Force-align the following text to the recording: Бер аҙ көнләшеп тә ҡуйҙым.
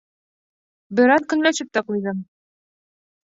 Бер 0.99 1.13
аҙ 1.15 1.27
көнләшеп 1.33 1.69
тә 1.79 1.83
ҡуйҙым. 1.91 2.23